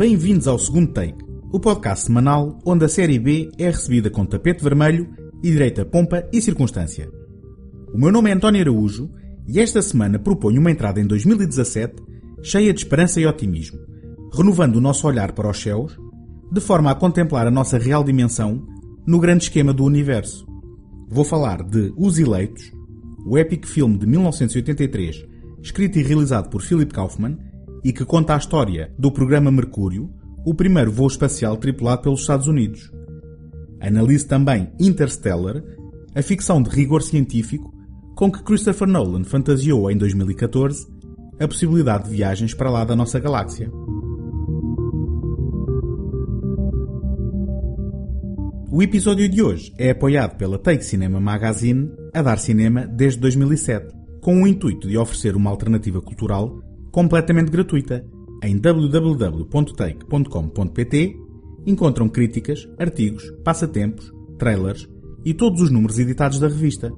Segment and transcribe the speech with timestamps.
[0.00, 4.64] Bem-vindos ao segundo take, o podcast semanal onde a série B é recebida com tapete
[4.64, 5.06] vermelho
[5.42, 7.06] e direita pompa e circunstância.
[7.92, 9.10] O meu nome é António Araújo
[9.46, 11.96] e esta semana proponho uma entrada em 2017
[12.42, 13.78] cheia de esperança e otimismo,
[14.32, 15.98] renovando o nosso olhar para os céus,
[16.50, 18.66] de forma a contemplar a nossa real dimensão
[19.06, 20.46] no grande esquema do universo.
[21.10, 22.72] Vou falar de Os Eleitos,
[23.26, 25.26] o épico filme de 1983,
[25.62, 27.49] escrito e realizado por Philip Kaufman
[27.84, 30.10] e que conta a história do programa Mercúrio,
[30.44, 32.90] o primeiro voo espacial tripulado pelos Estados Unidos.
[33.80, 35.62] Analise também Interstellar,
[36.14, 37.72] a ficção de rigor científico
[38.14, 40.86] com que Christopher Nolan fantasiou em 2014
[41.40, 43.70] a possibilidade de viagens para lá da nossa galáxia.
[48.70, 53.88] O episódio de hoje é apoiado pela Take Cinema Magazine a dar cinema desde 2007,
[54.20, 58.04] com o intuito de oferecer uma alternativa cultural completamente gratuita.
[58.42, 61.20] Em www.take.com.pt
[61.66, 64.88] encontram críticas, artigos, passatempos, trailers
[65.24, 66.90] e todos os números editados da revista.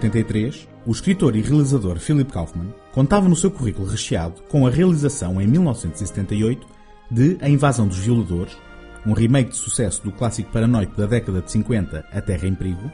[0.00, 5.40] 1983, o escritor e realizador Philip Kaufman contava no seu currículo recheado com a realização
[5.40, 6.66] em 1978
[7.10, 8.56] de A Invasão dos Violadores,
[9.06, 12.90] um remake de sucesso do clássico paranoico da década de 50 A Terra em Perigo,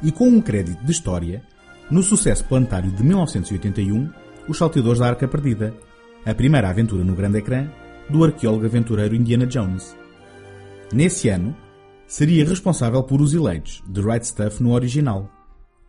[0.00, 1.42] e com um crédito de história
[1.90, 4.10] no sucesso planetário de 1981
[4.46, 5.74] Os Salteadores da Arca Perdida,
[6.24, 7.68] a primeira aventura no grande ecrã
[8.08, 9.96] do arqueólogo aventureiro Indiana Jones.
[10.92, 11.56] Nesse ano,
[12.06, 15.30] seria responsável por Os Eleitos, The Right Stuff no original,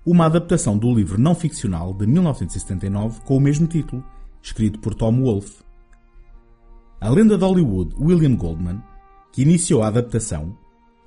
[0.05, 4.03] uma adaptação do livro não ficcional de 1979 com o mesmo título,
[4.41, 5.63] escrito por Tom Wolfe.
[7.01, 8.81] A lenda de Hollywood William Goldman,
[9.31, 10.57] que iniciou a adaptação,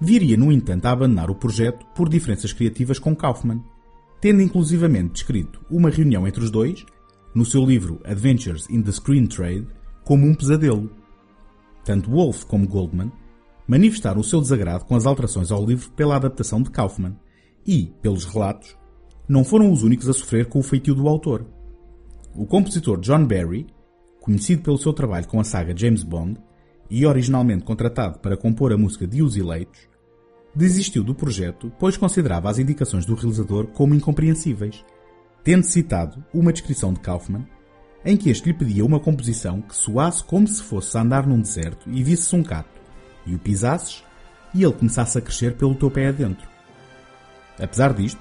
[0.01, 3.63] viria no entanto a abandonar o projeto por diferenças criativas com Kaufman,
[4.21, 6.85] tendo inclusivamente descrito uma reunião entre os dois,
[7.35, 9.67] no seu livro Adventures in the Screen Trade,
[10.05, 10.91] como um pesadelo.
[11.85, 13.11] Tanto Wolfe como Goldman
[13.67, 17.17] manifestaram o seu desagrado com as alterações ao livro pela adaptação de Kaufman
[17.67, 18.77] e, pelos relatos,
[19.29, 21.47] não foram os únicos a sofrer com o feitio do autor.
[22.35, 23.67] O compositor John Barry,
[24.21, 26.41] conhecido pelo seu trabalho com a saga James Bond
[26.91, 29.89] e originalmente contratado para compor a música de Os Eleitos,
[30.55, 34.85] desistiu do projeto pois considerava as indicações do realizador como incompreensíveis,
[35.43, 37.47] tendo citado uma descrição de Kaufman
[38.05, 41.89] em que este lhe pedia uma composição que soasse como se fosse andar num deserto
[41.89, 42.81] e visse-se um gato,
[43.25, 44.03] e o pisasses
[44.55, 46.47] e ele começasse a crescer pelo teu pé adentro.
[47.59, 48.21] Apesar disto,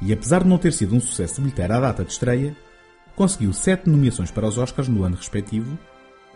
[0.00, 2.54] e apesar de não ter sido um sucesso bilheteiro à data de estreia,
[3.14, 5.78] conseguiu sete nomeações para os Oscars no ano respectivo,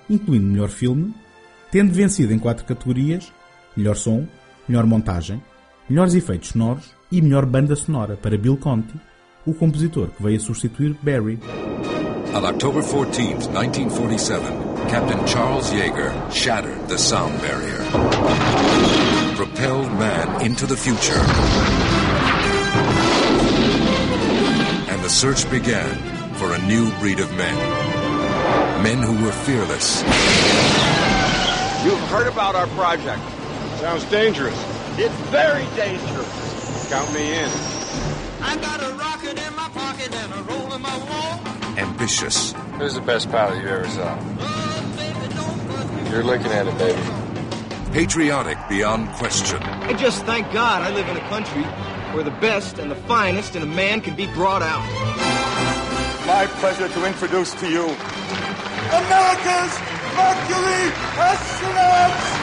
[0.09, 1.15] incluindo melhor filme,
[1.71, 3.33] tendo vencido em quatro categorias:
[3.77, 4.27] melhor som,
[4.67, 5.43] melhor montagem,
[5.89, 8.95] melhores efeitos sonoros e melhor banda sonora para Bill Conti,
[9.47, 11.39] o compositor que veio a substituir Barry.
[12.33, 14.41] On October 14, 1947,
[14.89, 17.83] Captain Charles Yeager shattered the sound barrier,
[19.35, 21.21] propelled man into the future.
[25.11, 25.97] And the search began
[26.35, 27.57] for a new breed of men.
[28.85, 30.03] Men who were fearless,
[31.85, 33.21] You've heard about our project.
[33.81, 34.55] Sounds dangerous.
[34.99, 36.89] It's very dangerous.
[36.91, 37.51] Count me in.
[38.41, 41.41] I got a rocket in my pocket and a roll in my wall.
[41.77, 44.17] ambitious, Who's the best pilot you ever saw?
[44.39, 47.20] Oh, baby, don't me You're looking at it, baby.
[47.93, 51.63] Patriotic beyond question, I just thank God I live in a country
[52.15, 54.85] where the best and the finest in a man can be brought out.
[56.27, 57.85] My pleasure to introduce to you
[58.93, 59.79] America's
[60.17, 62.41] Mercury astronauts!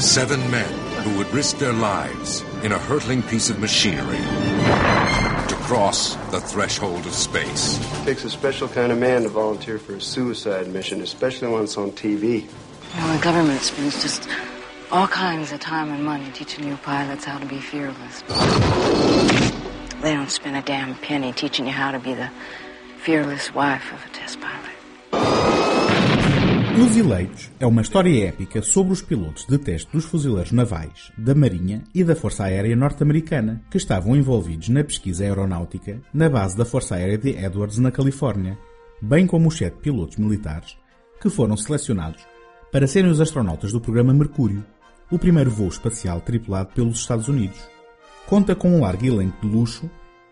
[0.00, 0.72] seven men
[1.02, 5.07] who would risk their lives in a hurtling piece of machinery to
[5.68, 7.78] cross the threshold of space.
[8.00, 11.64] It takes a special kind of man to volunteer for a suicide mission, especially when
[11.64, 12.48] it's on TV.
[12.96, 14.26] Well, the government spends just
[14.90, 18.22] all kinds of time and money teaching new pilots how to be fearless.
[20.00, 22.30] They don't spend a damn penny teaching you how to be the
[23.02, 24.47] fearless wife of a test pilot.
[26.80, 31.34] Os Eleitos é uma história épica sobre os pilotos de teste dos fuzileiros navais, da
[31.34, 36.64] Marinha e da Força Aérea Norte-Americana, que estavam envolvidos na pesquisa aeronáutica na base da
[36.64, 38.56] Força Aérea de Edwards, na Califórnia,
[39.02, 40.76] bem como os sete pilotos militares
[41.20, 42.24] que foram selecionados
[42.70, 44.64] para serem os astronautas do programa Mercúrio,
[45.10, 47.58] o primeiro voo espacial tripulado pelos Estados Unidos.
[48.24, 49.90] Conta com um largo elenco de luxo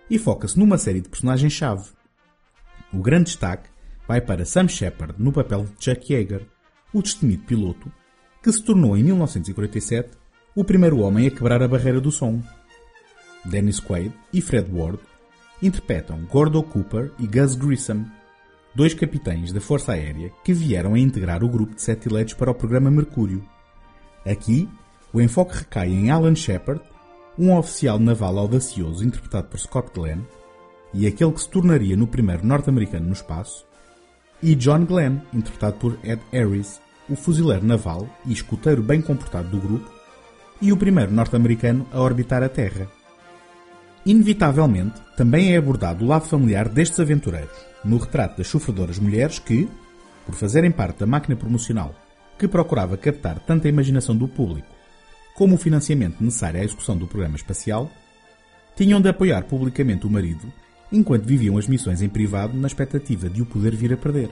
[0.08, 1.90] e foca-se numa série de personagens-chave.
[2.92, 3.68] O grande destaque
[4.06, 6.46] vai para Sam Shepard no papel de Chuck Yeager,
[6.92, 7.90] o destemido piloto,
[8.42, 10.10] que se tornou em 1947
[10.54, 12.42] o primeiro homem a quebrar a barreira do som.
[13.44, 14.98] Dennis Quaid e Fred Ward
[15.62, 18.04] interpretam Gordo Cooper e Gus Grissom,
[18.74, 22.54] dois capitães da Força Aérea que vieram a integrar o grupo de sete para o
[22.54, 23.44] programa Mercúrio.
[24.24, 24.68] Aqui,
[25.12, 26.82] o enfoque recai em Alan Shepard,
[27.38, 30.22] um oficial naval audacioso interpretado por Scott Glenn,
[30.92, 33.66] e aquele que se tornaria no primeiro norte-americano no espaço,
[34.42, 39.58] e John Glenn, interpretado por Ed Harris, o fuzileiro naval e escuteiro bem comportado do
[39.58, 39.90] grupo,
[40.60, 42.88] e o primeiro norte-americano a orbitar a Terra.
[44.04, 49.68] Inevitavelmente, também é abordado o lado familiar destes aventureiros, no retrato das sofredoras mulheres que,
[50.24, 51.94] por fazerem parte da máquina promocional
[52.38, 54.68] que procurava captar tanto a imaginação do público
[55.34, 57.90] como o financiamento necessário à execução do programa espacial,
[58.74, 60.50] tinham de apoiar publicamente o marido
[60.90, 64.30] enquanto viviam as missões em privado na expectativa de o poder vir a perder.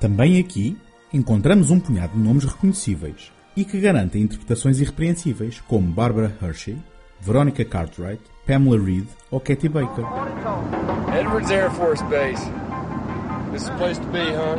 [0.00, 0.76] Também aqui
[1.12, 6.76] encontramos um punhado de nomes reconhecíveis e que garantem interpretações irrepreensíveis, como Barbara Hershey,
[7.20, 10.04] Veronica Cartwright, Pamela Reed ou Katie Baker.
[11.16, 12.42] Edwards Air Force Base.
[13.52, 14.56] This is place to be, huh?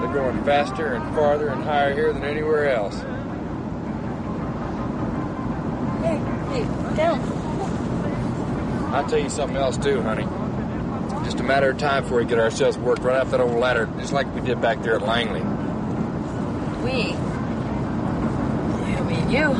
[0.00, 2.96] They're going faster and farther and higher here than anywhere else.
[6.02, 6.18] Hey,
[6.52, 7.39] hey, down.
[8.92, 10.26] I'll tell you something else too, honey.
[11.24, 13.88] Just a matter of time before we get ourselves worked right off that old ladder,
[13.98, 15.42] just like we did back there at Langley.
[16.82, 17.12] We.
[18.96, 19.52] I mean, you.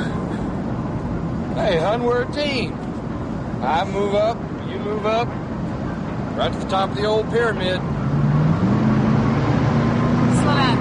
[1.54, 2.74] Hey, hun, we're a team.
[3.62, 4.36] I move up,
[4.68, 5.28] you move up,
[6.36, 7.80] right to the top of the old pyramid.
[10.40, 10.76] Slow down.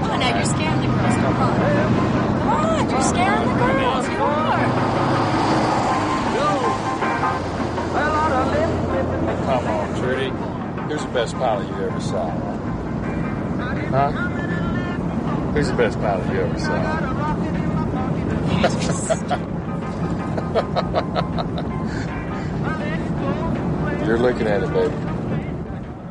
[0.00, 1.14] Come on now, you're scaring the girls.
[1.14, 1.56] Come on.
[2.40, 4.08] Come on, you're scaring the girls.
[4.08, 4.93] You are.
[10.94, 12.30] Who's the best pilot you ever saw?
[13.90, 14.12] Huh?
[15.52, 16.78] Who's the best pilot you ever saw?
[24.06, 24.94] You're looking at it, baby.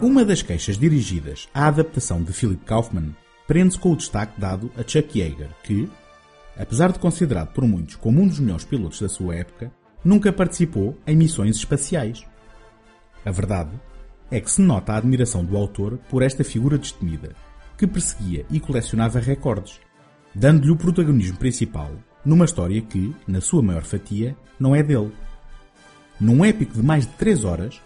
[0.01, 3.15] Uma das queixas dirigidas à adaptação de Philip Kaufman
[3.47, 5.89] prende-se com o destaque dado a Chuck Yeager, que,
[6.59, 9.71] apesar de considerado por muitos como um dos melhores pilotos da sua época,
[10.03, 12.25] nunca participou em missões espaciais.
[13.25, 13.71] A verdade
[14.31, 17.35] é que se nota a admiração do autor por esta figura destemida,
[17.77, 19.79] que perseguia e colecionava recordes,
[20.33, 21.91] dando-lhe o protagonismo principal
[22.25, 25.11] numa história que, na sua maior fatia, não é dele.
[26.19, 27.81] Num épico de mais de 3 horas,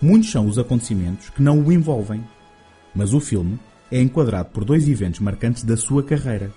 [0.00, 2.24] muitos são os acontecimentos que não o envolvem,
[2.94, 3.58] mas o filme
[3.90, 6.52] é enquadrado por dois eventos marcantes da sua carreira.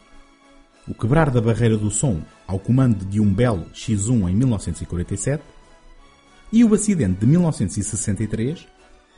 [0.87, 5.43] O quebrar da barreira do som ao comando de um Bell X1 em 1947
[6.51, 8.67] e o acidente de 1963,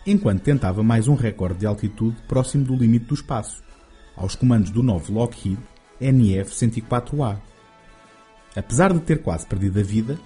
[0.08, 3.62] enquanto tentava mais um recorde de altitude próximo do limite do espaço,
[4.16, 5.60] aos comandos do novo Lockheed
[6.02, 7.38] NF-104A.
[8.56, 10.18] Apesar de ter quase perdido a vida,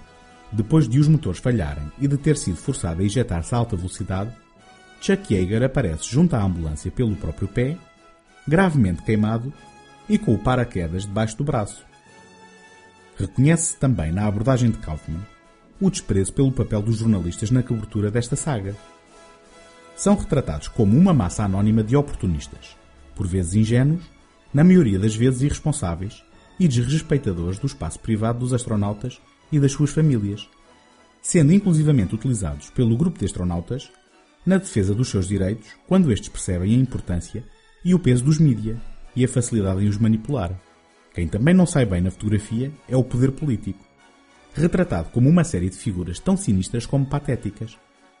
[0.52, 4.30] depois de os motores falharem e de ter sido forçado a ejetar-se a alta velocidade,
[5.00, 7.76] Chuck Yeager aparece junto à ambulância pelo próprio pé,
[8.46, 9.52] gravemente queimado
[10.08, 11.84] e com o paraquedas debaixo do braço.
[13.18, 15.26] Reconhece-se também na abordagem de Kaufman
[15.80, 18.76] o desprezo pelo papel dos jornalistas na cobertura desta saga.
[19.94, 22.76] São retratados como uma massa anónima de oportunistas,
[23.14, 24.02] por vezes ingênuos,
[24.52, 26.22] na maioria das vezes irresponsáveis
[26.58, 29.20] e desrespeitadores do espaço privado dos astronautas
[29.50, 30.48] e das suas famílias,
[31.20, 33.90] sendo inclusivamente utilizados pelo grupo de astronautas
[34.44, 37.44] na defesa dos seus direitos quando estes percebem a importância
[37.84, 38.76] e o peso dos mídia
[39.14, 40.58] e a facilidade em os manipular.
[41.14, 43.84] Quem também não sai bem na fotografia é o poder político,
[44.54, 47.78] retratado como uma série de figuras tão sinistras como patéticas,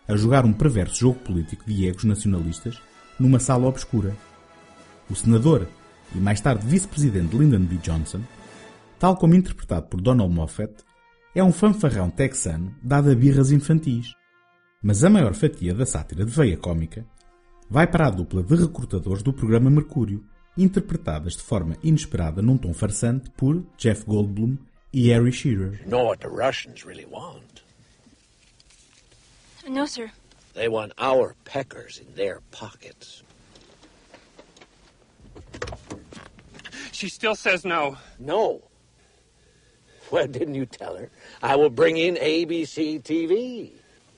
[0.08, 2.80] a jogar um perverso jogo político de egos nacionalistas
[3.18, 4.16] numa sala obscura.
[5.08, 5.68] O senador
[6.14, 7.76] e mais tarde vice-presidente Lyndon B.
[7.76, 8.20] Johnson,
[8.98, 10.72] tal como interpretado por Donald Moffat,
[11.34, 14.14] é um fanfarrão texano dado a birras infantis.
[14.82, 17.06] Mas a maior fatia da sátira de veia cómica
[17.70, 20.24] vai para a dupla de recrutadores do programa Mercúrio,
[20.58, 24.58] interpretadas de forma inesperada num tom farsante por Jeff Goldblum
[24.92, 25.80] e Harry Shearer.
[25.82, 27.61] You know what the Russians really want?
[29.68, 30.10] No, sir.
[30.54, 33.22] They want our peckers in their pockets.
[36.90, 37.96] She still says no.
[38.18, 38.62] No.
[40.10, 41.10] Well, didn't you tell her?
[41.42, 43.70] I will bring in ABC TV,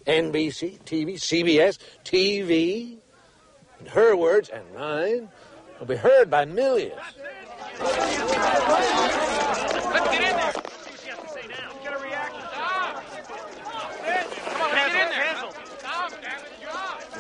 [0.07, 2.97] NBC TV, CBS TV.
[3.81, 5.29] In her words and mine,
[5.75, 6.95] It'll be heard by millions.
[7.81, 7.97] Let's
[10.11, 10.64] get in there.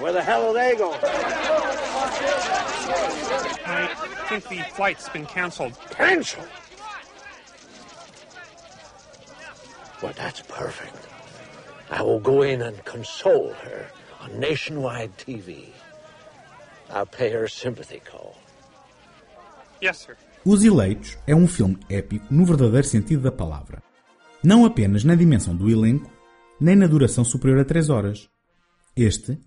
[0.04, 1.00] Where the hell are they going?
[3.64, 3.88] I
[4.28, 5.72] think the flight's been canceled.
[5.88, 6.46] Cancelled?
[10.02, 10.94] Well, that's perfect.
[11.90, 13.86] I will go in and console her
[14.20, 15.68] on nationwide TV.
[16.90, 18.36] I'll pay her a sympathy call.
[19.80, 20.18] Yes, sir.
[20.44, 23.82] Os Eleitos é um filme épico no verdadeiro sentido da palavra.
[24.42, 26.10] Não apenas na dimensão do elenco,
[26.60, 28.28] nem na duração superior a 3 horas.
[28.94, 29.38] Este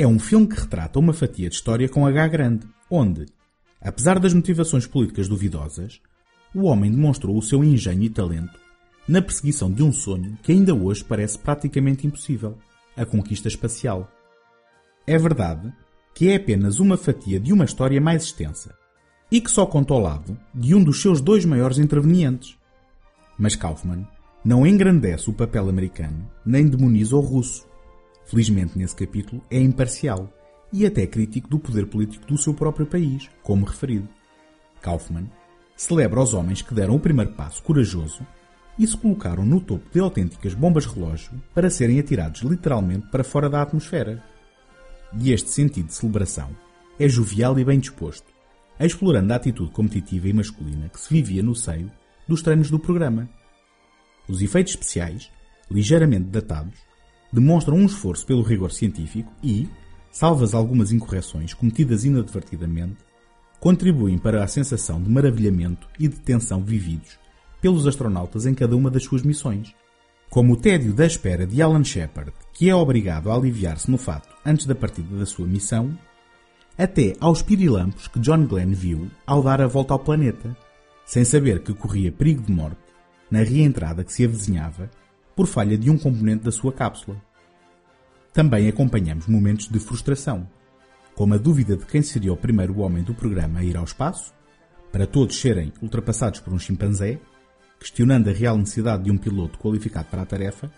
[0.00, 3.26] é um filme que retrata uma fatia de história com H grande, onde,
[3.82, 6.00] apesar das motivações políticas duvidosas,
[6.54, 8.58] o homem demonstrou o seu engenho e talento
[9.06, 12.56] na perseguição de um sonho que ainda hoje parece praticamente impossível,
[12.96, 14.10] a conquista espacial.
[15.06, 15.70] É verdade
[16.14, 18.74] que é apenas uma fatia de uma história mais extensa
[19.30, 22.56] e que só conta ao lado de um dos seus dois maiores intervenientes.
[23.38, 24.08] Mas Kaufman
[24.42, 27.68] não engrandece o papel americano nem demoniza o russo.
[28.30, 30.32] Felizmente nesse capítulo é imparcial
[30.72, 34.08] e até crítico do poder político do seu próprio país, como referido.
[34.80, 35.28] Kaufman
[35.76, 38.24] celebra os homens que deram o primeiro passo corajoso
[38.78, 43.50] e se colocaram no topo de autênticas bombas relógio para serem atirados literalmente para fora
[43.50, 44.22] da atmosfera.
[45.18, 46.50] E este sentido de celebração
[47.00, 48.32] é jovial e bem disposto,
[48.78, 51.90] explorando a atitude competitiva e masculina que se vivia no seio
[52.28, 53.28] dos treinos do programa.
[54.28, 55.32] Os efeitos especiais,
[55.68, 56.89] ligeiramente datados,
[57.32, 59.68] demonstram um esforço pelo rigor científico e,
[60.10, 62.98] salvas algumas incorreções cometidas inadvertidamente,
[63.60, 67.18] contribuem para a sensação de maravilhamento e de tensão vividos
[67.60, 69.74] pelos astronautas em cada uma das suas missões.
[70.30, 74.28] Como o tédio da espera de Alan Shepard, que é obrigado a aliviar-se no fato
[74.44, 75.96] antes da partida da sua missão,
[76.78, 80.56] até aos pirilampos que John Glenn viu ao dar a volta ao planeta,
[81.04, 82.78] sem saber que corria perigo de morte
[83.30, 84.90] na reentrada que se avizinhava
[85.40, 87.16] por falha de um componente da sua cápsula.
[88.30, 90.46] Também acompanhamos momentos de frustração,
[91.14, 94.34] como a dúvida de quem seria o primeiro homem do programa a ir ao espaço,
[94.92, 97.18] para todos serem ultrapassados por um chimpanzé,
[97.78, 100.70] questionando a real necessidade de um piloto qualificado para a tarefa,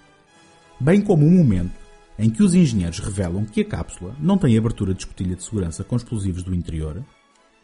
[0.78, 1.74] bem como o momento
[2.16, 5.82] em que os engenheiros revelam que a cápsula não tem abertura de escotilha de segurança
[5.82, 7.04] com explosivos do interior,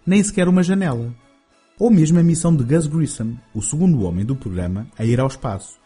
[0.04, 1.14] nem sequer uma janela,
[1.78, 5.28] ou mesmo a missão de Gus Grissom, o segundo homem do programa a ir ao
[5.28, 5.78] espaço,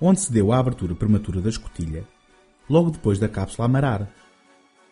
[0.00, 2.04] onde se deu a abertura prematura da escotilha,
[2.68, 4.08] logo depois da cápsula amarar.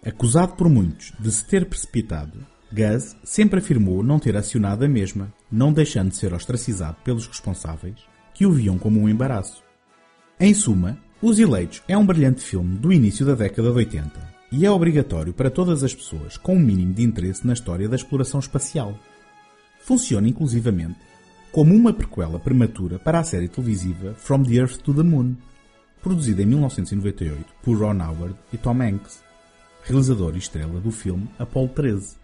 [0.05, 5.33] Acusado por muitos de se ter precipitado, Gus sempre afirmou não ter acionado a mesma,
[5.51, 7.97] não deixando de ser ostracizado pelos responsáveis,
[8.35, 9.63] que o viam como um embaraço.
[10.39, 14.67] Em suma, Os Eleitos é um brilhante filme do início da década de 80 e
[14.67, 18.41] é obrigatório para todas as pessoas com um mínimo de interesse na história da exploração
[18.41, 18.99] espacial.
[19.81, 20.99] Funciona inclusivamente
[21.55, 25.37] como uma prequela prematura para a série televisiva From the Earth to the Moon,
[26.03, 29.23] produzida em 1998 por Ron Howard e Tom Hanks,
[29.85, 32.17] realizador e estrela do filme Apollo 13.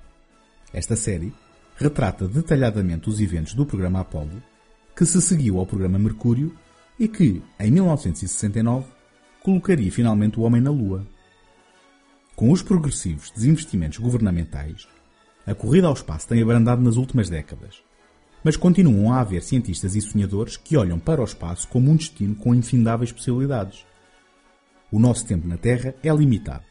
[0.72, 1.32] Esta série
[1.76, 4.42] retrata detalhadamente os eventos do programa Apollo,
[4.96, 6.52] que se seguiu ao programa Mercúrio
[6.98, 8.88] e que, em 1969,
[9.44, 11.06] colocaria finalmente o homem na Lua.
[12.34, 14.88] Com os progressivos desinvestimentos governamentais,
[15.46, 17.88] a corrida ao espaço tem abrandado nas últimas décadas,
[18.42, 22.34] mas continuam a haver cientistas e sonhadores que olham para o espaço como um destino
[22.34, 23.84] com infindáveis possibilidades.
[24.90, 26.64] O nosso tempo na Terra é limitado,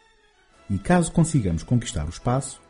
[0.69, 2.61] e caso consigamos conquistar o espaço,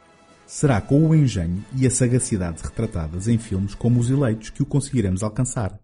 [0.46, 4.66] será com o engenho e a sagacidade retratadas em filmes como Os Eleitos que o
[4.66, 5.80] conseguiremos alcançar.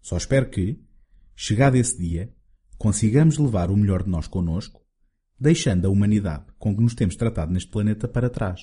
[0.00, 0.80] Só espero que,
[1.36, 2.32] chegado esse dia,
[2.76, 4.81] consigamos levar o melhor de nós connosco,
[5.42, 8.60] deixando a humanidade com que nos temos tratado neste planeta para trás.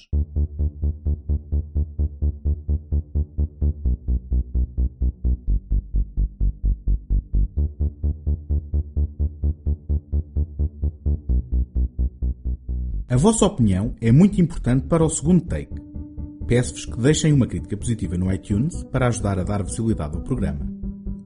[13.10, 15.76] A vossa opinião é muito importante para o segundo take.
[16.48, 20.66] Peço-vos que deixem uma crítica positiva no iTunes para ajudar a dar visibilidade ao programa.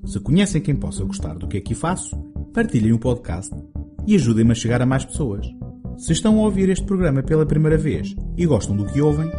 [0.03, 2.17] Se conhecem quem possa gostar do que aqui faço,
[2.53, 3.53] partilhem o podcast
[4.05, 5.47] e ajudem-me a chegar a mais pessoas.
[5.97, 9.29] Se estão a ouvir este programa pela primeira vez e gostam do que ouvem,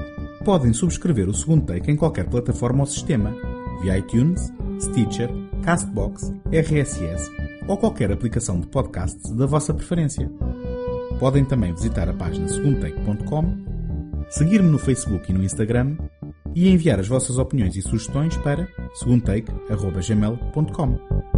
[0.44, 3.34] podem subscrever o segundo take em qualquer plataforma ou sistema,
[3.82, 5.30] via iTunes, Stitcher,
[5.62, 7.30] Castbox, RSS
[7.66, 10.30] ou qualquer aplicação de podcasts da vossa preferência.
[11.18, 13.56] Podem também visitar a página segundotake.com,
[14.28, 15.96] seguir-me no Facebook e no Instagram
[16.54, 21.33] e enviar as vossas opiniões e sugestões para segundotake.gmail.com.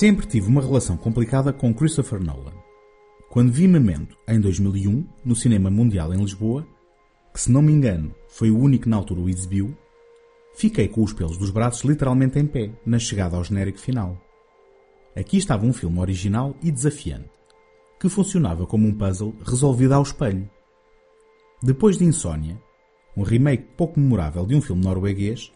[0.00, 2.54] Sempre tive uma relação complicada com Christopher Nolan.
[3.28, 6.66] Quando vi Memento em 2001, no Cinema Mundial em Lisboa,
[7.34, 9.76] que se não me engano foi o único na altura o exibiu,
[10.54, 14.18] fiquei com os pelos dos braços literalmente em pé na chegada ao genérico final.
[15.14, 17.28] Aqui estava um filme original e desafiante,
[18.00, 20.48] que funcionava como um puzzle resolvido ao espelho.
[21.62, 22.58] Depois de Insónia,
[23.14, 25.52] um remake pouco memorável de um filme norueguês,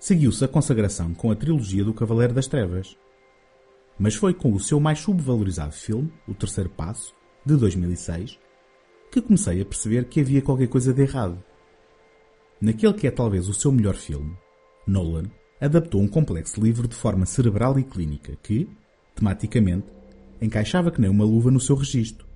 [0.00, 2.96] seguiu-se a consagração com a trilogia do Cavaleiro das Trevas.
[3.98, 8.38] Mas foi com o seu mais subvalorizado filme, O Terceiro Passo, de 2006,
[9.10, 11.42] que comecei a perceber que havia qualquer coisa de errado.
[12.60, 14.36] Naquele que é talvez o seu melhor filme,
[14.86, 15.24] Nolan
[15.58, 18.68] adaptou um complexo livro de forma cerebral e clínica que,
[19.14, 19.86] tematicamente,
[20.42, 22.26] encaixava que nem uma luva no seu registro.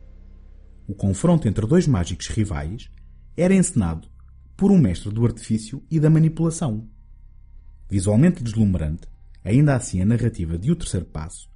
[0.89, 2.91] O confronto entre dois mágicos rivais
[3.37, 4.09] era encenado
[4.57, 6.89] por um mestre do artifício e da manipulação.
[7.89, 9.07] Visualmente deslumbrante,
[9.45, 11.50] ainda assim a narrativa de O Terceiro Passo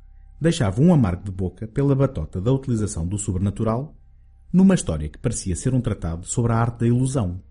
[0.45, 3.97] deixava um amargo de boca pela batota da utilização do sobrenatural
[4.53, 7.43] numa história que parecia ser um tratado sobre a arte da ilusão.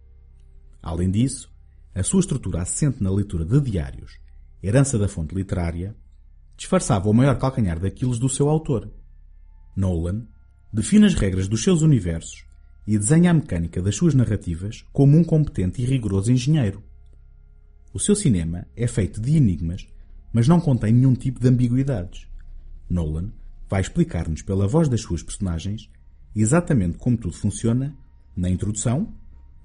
[0.80, 1.52] Além disso,
[1.96, 4.20] a sua estrutura assente na leitura de diários,
[4.62, 5.96] herança da fonte literária,
[6.56, 8.88] disfarçava o maior calcanhar daqueles do seu autor.
[9.76, 10.28] Nolan
[10.72, 12.46] define as regras dos seus universos
[12.86, 16.84] e desenha a mecânica das suas narrativas como um competente e rigoroso engenheiro.
[17.92, 19.88] O seu cinema é feito de enigmas,
[20.32, 22.32] mas não contém nenhum tipo de ambiguidades.
[22.94, 23.32] Nolan
[23.70, 25.90] vai explicar-nos pela voz das suas personagens
[26.36, 27.96] exatamente como tudo funciona
[28.36, 29.14] na introdução,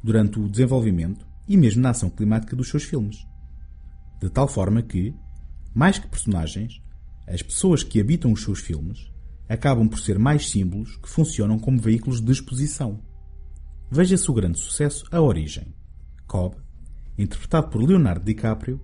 [0.03, 3.27] durante o desenvolvimento e mesmo na ação climática dos seus filmes.
[4.21, 5.15] De tal forma que,
[5.75, 6.81] mais que personagens,
[7.27, 9.11] as pessoas que habitam os seus filmes
[9.49, 13.03] acabam por ser mais símbolos que funcionam como veículos de exposição.
[13.91, 15.75] Veja-se o grande sucesso A Origem.
[16.27, 16.57] Cobb,
[17.17, 18.81] interpretado por Leonardo DiCaprio,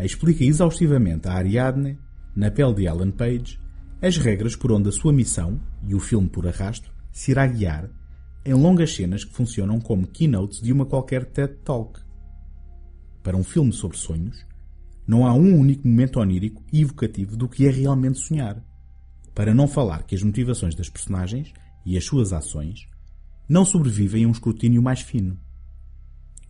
[0.00, 1.98] explica exaustivamente a Ariadne,
[2.34, 3.60] na pele de Alan Page,
[4.00, 7.90] as regras por onde a sua missão, e o filme por arrasto, se irá guiar
[8.44, 12.00] em longas cenas que funcionam como keynotes de uma qualquer TED Talk.
[13.22, 14.46] Para um filme sobre sonhos,
[15.06, 18.62] não há um único momento onírico e evocativo do que é realmente sonhar.
[19.34, 21.52] Para não falar que as motivações das personagens
[21.84, 22.88] e as suas ações
[23.48, 25.38] não sobrevivem a um escrutínio mais fino.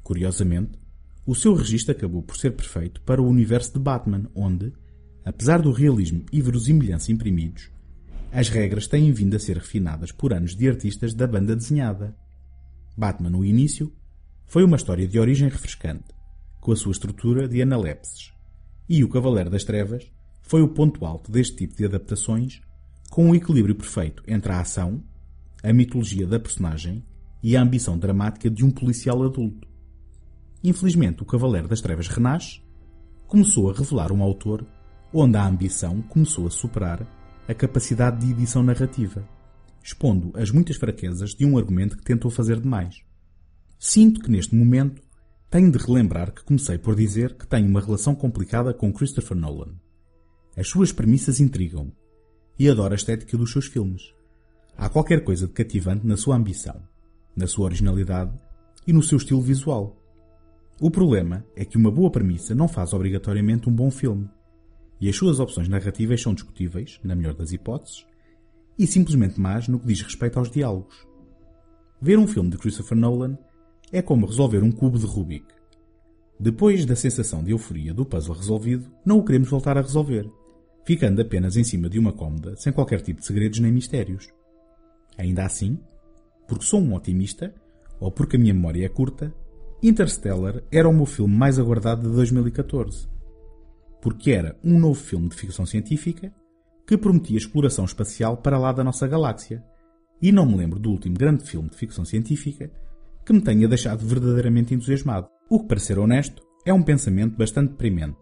[0.03, 0.79] Curiosamente,
[1.27, 4.73] o seu registro acabou por ser perfeito para o universo de Batman, onde,
[5.29, 7.71] apesar do realismo e verosimilhança imprimidos,
[8.33, 12.17] as regras têm vindo a ser refinadas por anos de artistas da banda desenhada.
[12.97, 13.93] Batman, no início,
[14.47, 16.15] foi uma história de origem refrescante,
[16.63, 18.33] com a sua estrutura de analepses,
[18.89, 20.11] e O Cavaleiro das Trevas
[20.41, 22.63] foi o ponto alto deste tipo de adaptações,
[23.11, 25.05] com um equilíbrio perfeito entre a ação,
[25.63, 27.05] a mitologia da personagem
[27.43, 29.69] e a ambição dramática de um policial adulto.
[30.65, 32.63] Infelizmente, O Cavaleiro das Trevas renasce,
[33.27, 34.67] começou a revelar um autor
[35.13, 37.07] onde a ambição começou a superar
[37.49, 39.27] a capacidade de edição narrativa,
[39.83, 43.03] expondo as muitas fraquezas de um argumento que tentou fazer demais.
[43.79, 45.01] Sinto que neste momento
[45.51, 49.75] tenho de relembrar que comecei por dizer que tenho uma relação complicada com Christopher Nolan.
[50.55, 51.91] As suas premissas intrigam
[52.59, 54.13] e adoro a estética dos seus filmes.
[54.77, 56.83] Há qualquer coisa de cativante na sua ambição,
[57.35, 58.33] na sua originalidade
[58.87, 59.97] e no seu estilo visual.
[60.81, 64.29] O problema é que uma boa premissa não faz obrigatoriamente um bom filme
[65.01, 68.07] e as suas opções narrativas são discutíveis, na melhor das hipóteses,
[68.79, 71.07] e simplesmente más no que diz respeito aos diálogos.
[72.01, 73.37] Ver um filme de Christopher Nolan
[73.93, 75.47] é como resolver um cubo de Rubik.
[76.39, 80.31] Depois da sensação de euforia do puzzle resolvido, não o queremos voltar a resolver,
[80.85, 84.29] ficando apenas em cima de uma cômoda sem qualquer tipo de segredos nem mistérios.
[85.17, 85.79] Ainda assim,
[86.47, 87.53] porque sou um otimista,
[87.99, 89.35] ou porque a minha memória é curta,
[89.83, 93.18] Interstellar era o meu filme mais aguardado de 2014
[94.01, 96.33] porque era um novo filme de ficção científica
[96.87, 99.63] que prometia exploração espacial para lá da nossa galáxia.
[100.21, 102.71] E não me lembro do último grande filme de ficção científica
[103.25, 105.29] que me tenha deixado verdadeiramente entusiasmado.
[105.51, 108.17] O que, para ser honesto, é um pensamento bastante deprimente.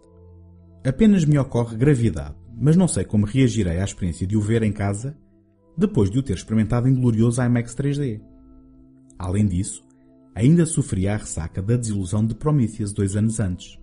[0.85, 4.73] Apenas me ocorre gravidade, mas não sei como reagirei à experiência de o ver em
[4.73, 5.17] casa
[5.77, 8.21] depois de o ter experimentado em glorioso IMAX 3D.
[9.19, 9.85] Além disso,
[10.35, 13.79] ainda sofria a ressaca da desilusão de Prometheus dois anos antes.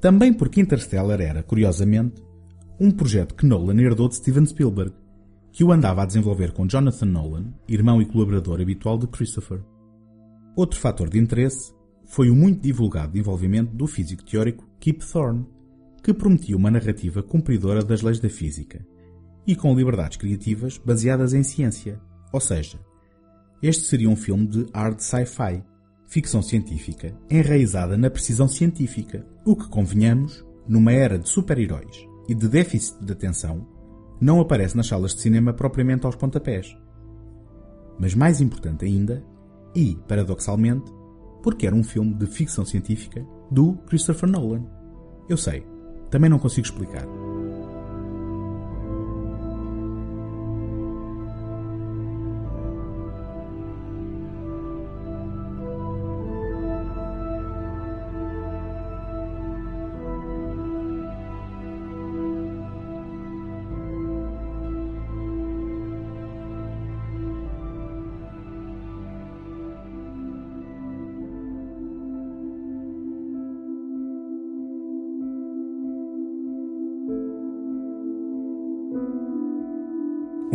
[0.00, 2.22] Também porque Interstellar era, curiosamente,
[2.78, 4.92] um projeto que Nolan herdou de Steven Spielberg,
[5.50, 9.62] que o andava a desenvolver com Jonathan Nolan, irmão e colaborador habitual de Christopher.
[10.54, 11.72] Outro fator de interesse
[12.04, 15.46] foi o muito divulgado envolvimento do físico teórico Kip Thorne,
[16.02, 18.86] que prometia uma narrativa cumpridora das leis da física
[19.46, 22.00] e com liberdades criativas baseadas em ciência,
[22.32, 22.78] ou seja,
[23.62, 25.64] este seria um filme de hard sci-fi,
[26.06, 32.48] ficção científica enraizada na precisão científica, o que convenhamos, numa era de super-heróis e de
[32.48, 33.66] déficit de atenção
[34.20, 36.76] não aparece nas salas de cinema propriamente aos pontapés.
[37.98, 39.24] Mas mais importante ainda,
[39.74, 40.90] e, paradoxalmente,
[41.42, 44.64] porque era um filme de ficção científica do Christopher Nolan.
[45.28, 45.66] Eu sei,
[46.10, 47.06] também não consigo explicar.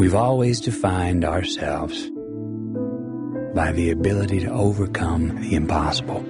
[0.01, 2.09] We've always defined ourselves
[3.53, 6.25] by the ability to overcome the impossible.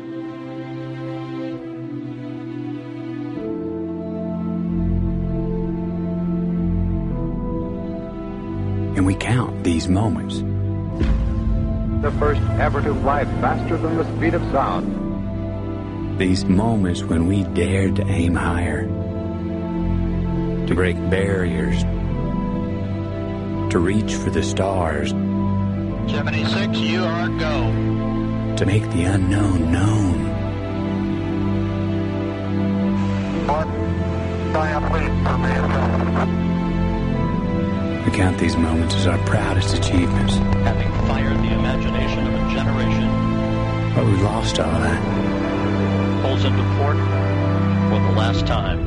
[8.98, 10.40] And we count these moments.
[12.02, 16.20] The first ever to fly faster than the speed of sound.
[16.20, 18.86] These moments when we dared to aim higher,
[20.68, 21.86] to break barriers,
[23.72, 25.12] to reach for the stars,
[26.12, 28.56] 76, you are go.
[28.58, 30.28] to make the unknown known.
[38.04, 43.96] We count these moments as our proudest achievements, Having fired the imagination of a generation,
[43.96, 46.22] but we lost all that.
[46.22, 46.98] pulls into port
[47.88, 48.80] for the last time.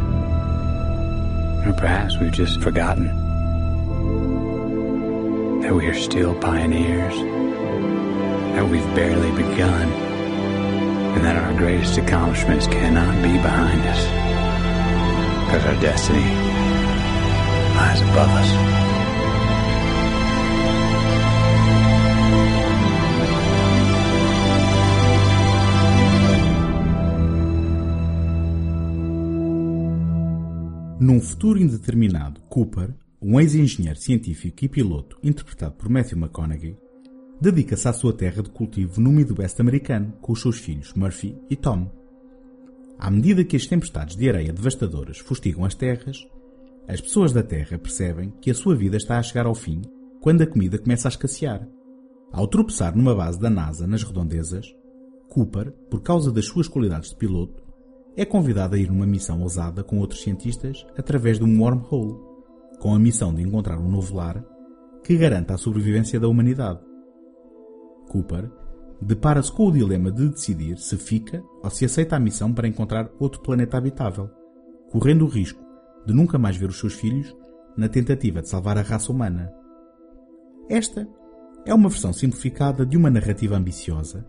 [1.67, 3.24] Or perhaps we've just forgotten
[5.65, 7.17] that we are still pioneers,
[8.55, 9.89] that we've barely begun,
[11.15, 14.05] and that our greatest accomplishments cannot be behind us,
[15.47, 16.21] because our destiny
[17.77, 18.51] lies above us.
[31.01, 32.95] Num futuro indeterminado, Cooper,
[33.27, 36.77] um ex-engenheiro científico e piloto interpretado por Matthew McConaughey,
[37.41, 41.57] dedica-se à sua terra de cultivo no Midwest americano com os seus filhos Murphy e
[41.57, 41.91] Tom.
[42.99, 46.29] À medida que as tempestades de areia devastadoras fustigam as terras,
[46.87, 49.81] as pessoas da Terra percebem que a sua vida está a chegar ao fim
[50.21, 51.67] quando a comida começa a escassear.
[52.31, 54.67] Ao tropeçar numa base da NASA nas redondezas,
[55.31, 57.65] Cooper, por causa das suas qualidades de piloto,
[58.17, 62.34] é convidado a ir numa missão ousada com outros cientistas através de um wormhole,
[62.85, 64.45] com a missão de encontrar um novo lar
[65.03, 66.81] que garanta a sobrevivência da humanidade.
[68.11, 68.51] Cooper
[69.01, 73.11] depara-se com o dilema de decidir se fica ou se aceita a missão para encontrar
[73.19, 74.29] outro planeta habitável,
[74.91, 75.65] correndo o risco
[76.05, 77.35] de nunca mais ver os seus filhos
[77.75, 79.51] na tentativa de salvar a raça humana.
[80.69, 81.09] Esta
[81.65, 84.27] é uma versão simplificada de uma narrativa ambiciosa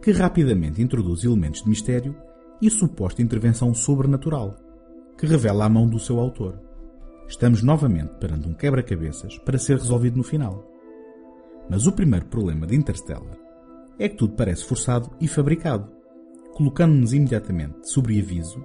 [0.00, 2.16] que rapidamente introduz elementos de mistério
[2.62, 4.56] e suposta intervenção sobrenatural,
[5.18, 6.67] que revela a mão do seu autor.
[7.28, 10.64] Estamos novamente perante um quebra-cabeças para ser resolvido no final.
[11.68, 13.36] Mas o primeiro problema de Interstellar
[13.98, 15.90] é que tudo parece forçado e fabricado,
[16.54, 18.64] colocando-nos imediatamente sobre aviso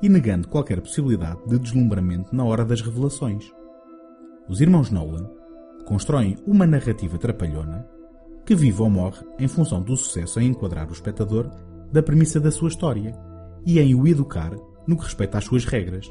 [0.00, 3.52] e negando qualquer possibilidade de deslumbramento na hora das revelações.
[4.48, 5.28] Os irmãos Nolan
[5.84, 7.84] constroem uma narrativa trapalhona
[8.46, 11.50] que vive ou morre em função do sucesso em enquadrar o espectador
[11.90, 13.12] da premissa da sua história
[13.66, 14.52] e em o educar
[14.86, 16.08] no que respeita às suas regras.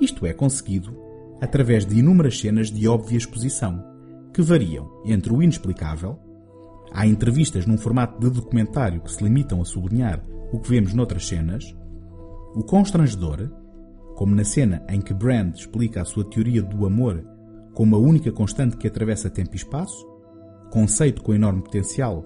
[0.00, 0.96] Isto é conseguido
[1.40, 3.84] através de inúmeras cenas de óbvia exposição,
[4.32, 6.18] que variam entre o inexplicável,
[6.92, 11.26] há entrevistas num formato de documentário que se limitam a sublinhar o que vemos noutras
[11.26, 11.64] cenas,
[12.54, 13.50] o constrangedor,
[14.14, 17.24] como na cena em que Brand explica a sua teoria do amor
[17.74, 20.06] como a única constante que atravessa tempo e espaço,
[20.70, 22.24] conceito com enorme potencial,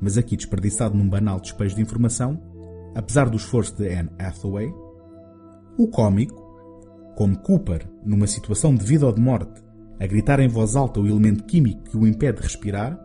[0.00, 2.40] mas aqui desperdiçado num banal despejo de informação,
[2.94, 4.72] apesar do esforço de Anne Hathaway,
[5.78, 6.37] o cómico,
[7.18, 9.60] como Cooper, numa situação de vida ou de morte,
[9.98, 12.96] a gritar em voz alta o elemento químico que o impede de respirar,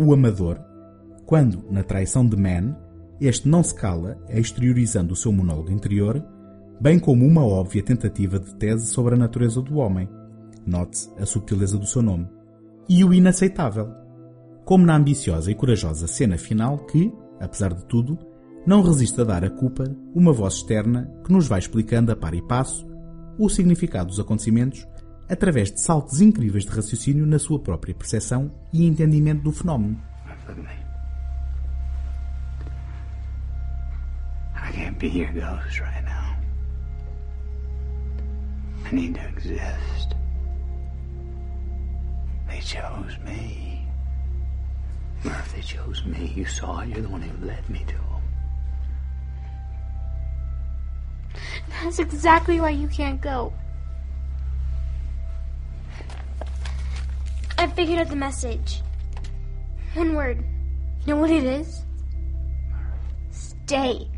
[0.00, 0.58] o amador,
[1.24, 2.76] quando, na traição de Man,
[3.20, 6.20] este não se cala, exteriorizando o seu monólogo interior,
[6.80, 10.08] bem como uma óbvia tentativa de tese sobre a natureza do homem.
[10.66, 12.28] Note-se a subtileza do seu nome.
[12.88, 13.92] E o inaceitável.
[14.64, 18.18] Como na ambiciosa e corajosa cena final que, apesar de tudo,
[18.66, 22.34] não resiste a dar a Cooper uma voz externa que nos vai explicando a par
[22.34, 22.92] e passo
[23.38, 24.86] o significado dos acontecimentos
[25.28, 30.00] através de saltos incríveis de raciocínio na sua própria percepção e entendimento do fenómeno.
[34.56, 36.36] I can't be your ghost right now.
[38.86, 40.14] I need to exist.
[42.48, 43.86] They chose me.
[45.22, 46.32] Murph, they chose me.
[46.36, 46.88] You saw it.
[46.88, 48.13] You're the one who led me to them.
[51.68, 53.52] That's exactly why you can't go.
[57.58, 58.82] I figured out the message.
[59.94, 60.44] One word.
[61.06, 61.84] You know what it is?
[63.30, 64.08] Stay.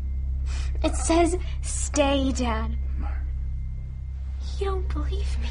[0.83, 2.75] It says stay, Dad.
[4.59, 5.49] You don't believe me.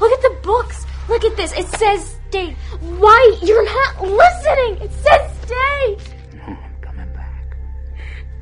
[0.00, 0.84] Look at the books.
[1.08, 1.52] Look at this.
[1.52, 2.56] It says stay.
[2.80, 3.38] Why?
[3.42, 4.82] You're not listening.
[4.82, 5.96] It says stay.
[6.36, 7.56] No, I'm coming back.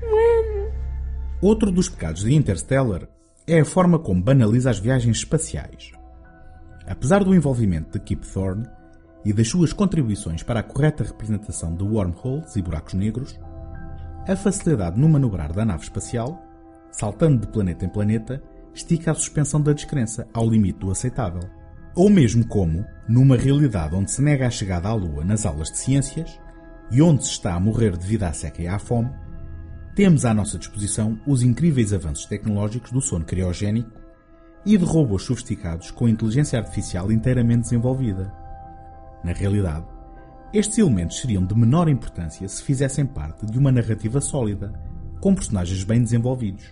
[0.02, 0.49] When?
[1.42, 3.08] Outro dos pecados de Interstellar
[3.46, 5.90] é a forma como banaliza as viagens espaciais.
[6.86, 8.68] Apesar do envolvimento de Kip Thorne
[9.24, 13.40] e das suas contribuições para a correta representação de wormholes e buracos negros,
[14.28, 16.38] a facilidade no manobrar da nave espacial,
[16.90, 18.42] saltando de planeta em planeta,
[18.74, 21.48] estica a suspensão da descrença ao limite do aceitável.
[21.96, 25.78] Ou mesmo como, numa realidade onde se nega a chegada à Lua nas aulas de
[25.78, 26.38] ciências
[26.90, 29.10] e onde se está a morrer devido à seca e à fome,
[29.94, 33.90] temos à nossa disposição os incríveis avanços tecnológicos do sono criogénico
[34.64, 38.32] e de robôs sofisticados com inteligência artificial inteiramente desenvolvida.
[39.24, 39.86] Na realidade,
[40.52, 44.72] estes elementos seriam de menor importância se fizessem parte de uma narrativa sólida,
[45.20, 46.64] com personagens bem desenvolvidos.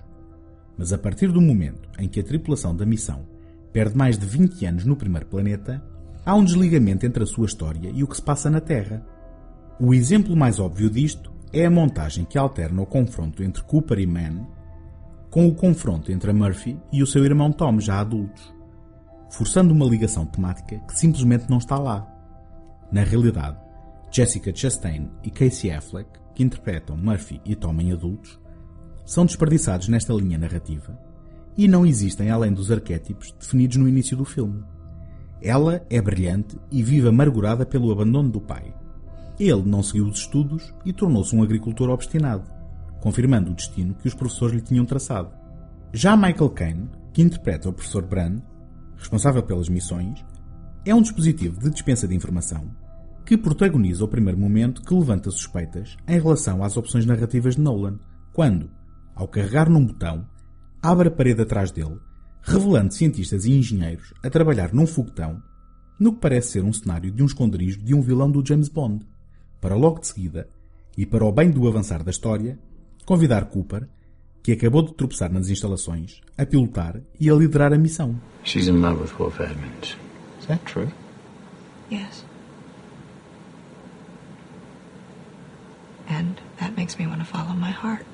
[0.77, 3.27] Mas a partir do momento em que a tripulação da missão
[3.73, 5.83] perde mais de 20 anos no primeiro planeta,
[6.25, 9.05] há um desligamento entre a sua história e o que se passa na Terra.
[9.81, 14.07] O exemplo mais óbvio disto é a montagem que alterna o confronto entre Cooper e
[14.07, 14.47] Mann
[15.31, 18.55] com o confronto entre a Murphy e o seu irmão Tom, já adultos,
[19.31, 22.07] forçando uma ligação temática que simplesmente não está lá.
[22.91, 23.59] Na realidade,
[24.11, 28.41] Jessica Chastain e Casey Affleck, que interpretam Murphy e Tom em adultos,
[29.05, 30.99] são desperdiçados nesta linha narrativa
[31.57, 34.63] e não existem além dos arquétipos definidos no início do filme.
[35.43, 38.75] Ela é brilhante e vive amargurada pelo abandono do pai.
[39.39, 42.51] Ele não seguiu os estudos e tornou-se um agricultor obstinado,
[43.01, 45.33] confirmando o destino que os professores lhe tinham traçado.
[45.93, 48.41] Já Michael Caine, que interpreta o professor Brand,
[48.97, 50.25] responsável pelas missões,
[50.85, 52.69] é um dispositivo de dispensa de informação
[53.29, 57.99] que protagoniza o primeiro momento que levanta suspeitas em relação às opções narrativas de Nolan,
[58.33, 58.71] quando,
[59.15, 60.27] ao carregar num botão,
[60.83, 61.99] abre a parede atrás dele,
[62.41, 65.43] revelando cientistas e engenheiros a trabalhar num foguetão,
[66.01, 69.05] no que parece ser um cenário de um esconderijo de um vilão do James Bond,
[69.61, 70.49] para logo de seguida,
[70.97, 72.59] e para o bem do avançar da história,
[73.05, 73.89] convidar Cooper,
[74.43, 78.21] que acabou de tropeçar nas instalações, a pilotar e a liderar a missão.
[78.45, 79.97] She's in love with Wolf Edmonds.
[80.41, 80.91] Is that true?
[81.91, 82.25] Yes.
[86.09, 88.07] And that makes me want to follow my heart.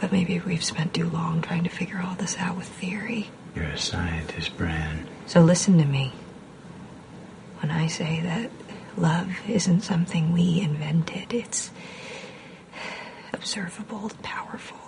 [0.00, 3.30] But maybe we've spent too long trying to figure all this out with theory.
[3.54, 5.06] You're a scientist, Bran.
[5.26, 6.12] So listen to me.
[7.60, 8.50] When I say that
[8.96, 11.70] love isn't something we invented, it's
[13.32, 14.78] observable, powerful.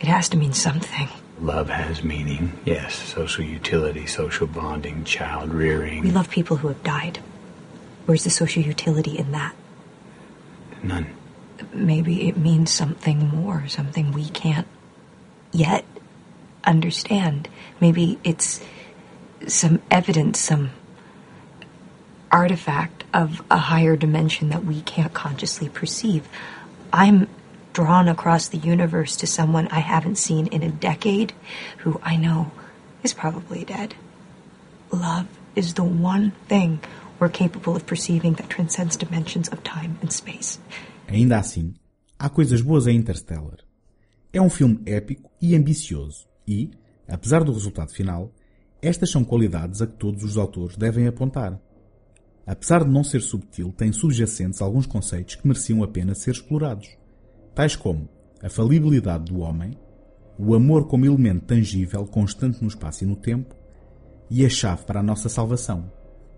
[0.00, 1.08] It has to mean something.
[1.40, 2.58] Love has meaning.
[2.64, 6.02] Yes, social utility, social bonding, child rearing.
[6.02, 7.20] We love people who have died.
[8.06, 9.54] Where's the social utility in that?
[10.82, 11.06] None.
[11.72, 14.66] Maybe it means something more, something we can't
[15.52, 15.84] yet
[16.64, 17.48] understand.
[17.80, 18.60] Maybe it's
[19.48, 20.70] some evidence, some
[22.30, 26.26] artifact of a higher dimension that we can't consciously perceive.
[26.92, 27.28] I'm
[27.72, 31.32] drawn across the universe to someone I haven't seen in a decade
[31.78, 32.50] who I know
[33.02, 33.94] is probably dead.
[34.90, 36.80] Love is the one thing
[37.18, 40.58] we're capable of perceiving that transcends dimensions of time and space.
[41.08, 41.74] Ainda assim,
[42.18, 43.58] há coisas boas em Interstellar.
[44.32, 46.70] É um filme épico e ambicioso e,
[47.06, 48.32] apesar do resultado final,
[48.82, 51.56] estas são qualidades a que todos os autores devem apontar.
[52.44, 56.88] Apesar de não ser subtil, tem subjacentes alguns conceitos que mereciam a pena ser explorados,
[57.54, 58.08] tais como
[58.42, 59.78] a falibilidade do homem,
[60.36, 63.54] o amor como elemento tangível constante no espaço e no tempo,
[64.28, 65.88] e a chave para a nossa salvação,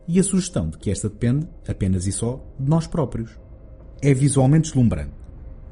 [0.07, 3.31] e a sugestão de que esta depende, apenas e só, de nós próprios.
[4.03, 5.15] É visualmente deslumbrante,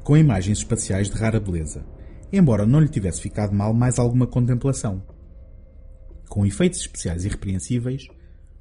[0.03, 1.85] com imagens espaciais de rara beleza,
[2.31, 5.12] embora não lhe tivesse ficado mal mais alguma contemplação.
[6.27, 8.07] Com efeitos especiais irrepreensíveis,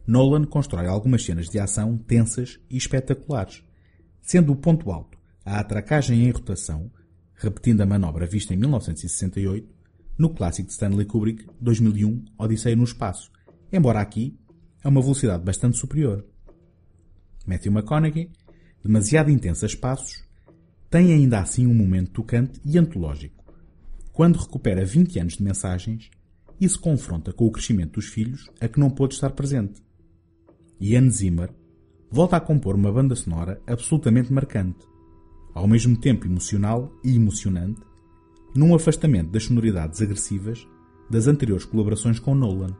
[0.06, 3.62] Nolan constrói algumas cenas de ação tensas e espetaculares,
[4.20, 6.90] sendo o ponto alto a atracagem em rotação,
[7.34, 9.68] repetindo a manobra vista em 1968
[10.16, 13.30] no clássico de Stanley Kubrick 2001 Odisseia no Espaço,
[13.72, 14.38] embora aqui
[14.84, 16.24] a uma velocidade bastante superior.
[17.46, 18.30] Matthew McConaughey,
[18.84, 20.22] demasiado intenso a espaços,
[20.90, 23.42] tem ainda assim um momento tocante e antológico,
[24.12, 26.10] quando recupera 20 anos de mensagens
[26.62, 29.82] e se confronta com o crescimento dos filhos a que não pôde estar presente.
[30.80, 31.52] Hans Zimmer
[32.08, 34.86] volta a compor uma banda sonora absolutamente marcante,
[35.54, 37.80] ao mesmo tempo emocional e emocionante,
[38.54, 40.64] num afastamento das sonoridades agressivas
[41.10, 42.76] das anteriores colaborações com Nolan.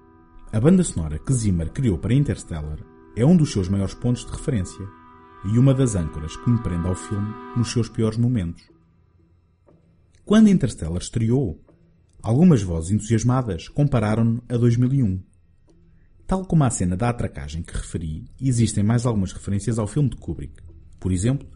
[0.53, 2.79] A banda sonora que Zimmer criou para Interstellar
[3.17, 4.87] é um dos seus maiores pontos de referência
[5.53, 8.63] e uma das âncoras que me prende ao filme nos seus piores momentos.
[10.25, 11.61] Quando Interstellar estreou,
[12.23, 15.21] algumas vozes entusiasmadas compararam-no a 2001.
[16.27, 20.17] Tal como a cena da atracagem que referi, existem mais algumas referências ao filme de
[20.17, 20.63] Kubrick.
[21.01, 21.47] Por exemplo,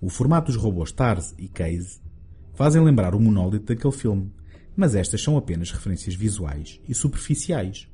[0.00, 2.00] o formato dos robôs Stars e Case
[2.54, 4.32] fazem lembrar o monólito daquele filme,
[4.74, 7.86] mas estas são apenas referências visuais e superficiais.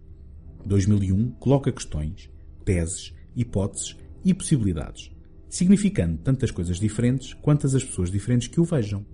[0.64, 2.30] 2001 coloca questões,
[2.64, 5.10] teses, hipóteses e possibilidades,
[5.48, 9.04] significando tantas coisas diferentes quantas as pessoas diferentes que o vejam.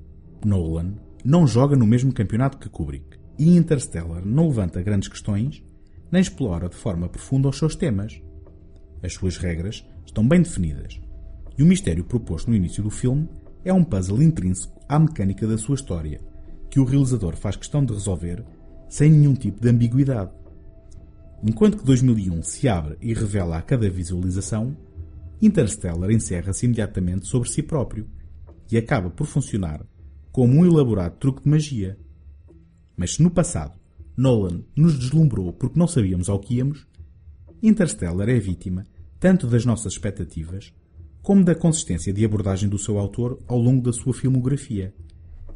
[0.44, 5.62] Nolan não joga no mesmo campeonato que Kubrick e Interstellar não levanta grandes questões
[6.10, 8.20] nem explora de forma profunda os seus temas.
[9.02, 11.00] As suas regras estão bem definidas
[11.56, 13.28] e o mistério proposto no início do filme
[13.64, 16.20] é um puzzle intrínseco à mecânica da sua história,
[16.70, 18.44] que o realizador faz questão de resolver
[18.88, 20.32] sem nenhum tipo de ambiguidade.
[21.42, 24.76] Enquanto que 2001 se abre e revela a cada visualização,
[25.40, 28.06] Interstellar encerra-se imediatamente sobre si próprio
[28.70, 29.80] e acaba por funcionar
[30.32, 31.98] como um elaborado truque de magia.
[32.96, 33.78] Mas se no passado
[34.16, 36.86] Nolan nos deslumbrou porque não sabíamos ao que íamos,
[37.62, 38.86] Interstellar é vítima
[39.18, 40.72] tanto das nossas expectativas
[41.22, 44.94] como da consistência de abordagem do seu autor ao longo da sua filmografia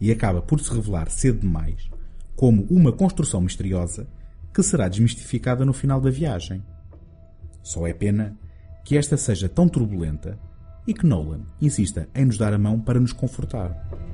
[0.00, 1.88] e acaba por se revelar cedo demais
[2.37, 4.06] como uma construção misteriosa
[4.52, 6.62] que será desmistificada no final da viagem.
[7.62, 8.38] Só é pena
[8.84, 10.38] que esta seja tão turbulenta
[10.87, 14.13] e que Nolan insista em nos dar a mão para nos confortar.